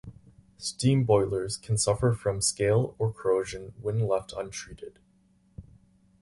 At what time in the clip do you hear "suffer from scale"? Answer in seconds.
1.77-2.95